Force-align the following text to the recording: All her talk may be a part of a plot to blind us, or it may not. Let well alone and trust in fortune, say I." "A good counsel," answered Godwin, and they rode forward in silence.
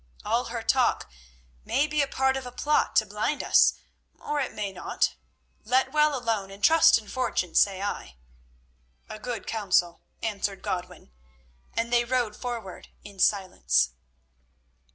All 0.25 0.45
her 0.45 0.63
talk 0.63 1.11
may 1.63 1.85
be 1.85 2.01
a 2.01 2.07
part 2.07 2.35
of 2.35 2.47
a 2.47 2.51
plot 2.51 2.95
to 2.95 3.05
blind 3.05 3.43
us, 3.43 3.75
or 4.17 4.39
it 4.39 4.51
may 4.51 4.71
not. 4.71 5.13
Let 5.63 5.91
well 5.91 6.17
alone 6.17 6.49
and 6.49 6.63
trust 6.63 6.97
in 6.97 7.07
fortune, 7.07 7.53
say 7.53 7.83
I." 7.83 8.15
"A 9.09 9.19
good 9.19 9.45
counsel," 9.45 10.01
answered 10.23 10.63
Godwin, 10.63 11.11
and 11.75 11.93
they 11.93 12.03
rode 12.03 12.35
forward 12.35 12.87
in 13.03 13.19
silence. 13.19 13.91